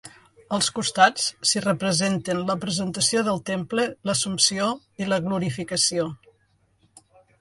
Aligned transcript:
Als 0.55 0.69
costats, 0.77 1.25
s’hi 1.49 1.61
representen 1.65 2.41
la 2.49 2.55
presentació 2.63 3.23
del 3.27 3.43
temple, 3.51 3.85
l’assumpció 4.11 4.71
i 5.05 5.09
la 5.13 5.21
glorificació. 5.27 6.09